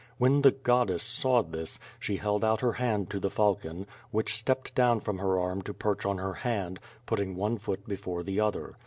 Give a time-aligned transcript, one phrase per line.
[0.17, 4.73] When the "goddess" saw this, she held out her hand to the falcon, which stepped
[4.73, 8.79] down from her arm to perch on her hand, putting one foot before the other.